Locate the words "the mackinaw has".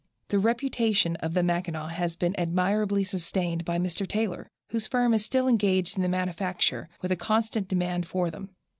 1.35-2.15